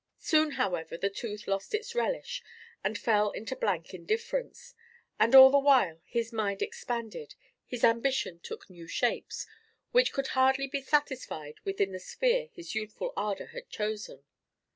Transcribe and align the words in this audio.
Soon, 0.17 0.53
however, 0.53 0.97
the 0.97 1.11
tooth 1.11 1.47
lost 1.47 1.75
its 1.75 1.93
relish 1.93 2.41
and 2.83 2.97
fell 2.97 3.29
into 3.29 3.55
blank 3.55 3.93
indifference; 3.93 4.73
and 5.19 5.35
all 5.35 5.51
the 5.51 5.59
while, 5.59 6.01
his 6.07 6.33
mind 6.33 6.63
expanded, 6.63 7.35
his 7.67 7.83
ambition 7.83 8.39
took 8.39 8.67
new 8.67 8.87
shapes, 8.87 9.45
which 9.91 10.11
could 10.11 10.29
hardly 10.29 10.65
be 10.65 10.81
satisfied 10.81 11.59
within 11.65 11.91
the 11.91 11.99
sphere 11.99 12.49
his 12.51 12.73
youthful 12.73 13.13
ardour 13.15 13.51
had 13.53 13.69
chosen. 13.69 14.23